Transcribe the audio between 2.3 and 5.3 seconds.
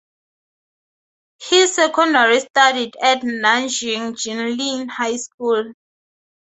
studied at Nanjing Jinling High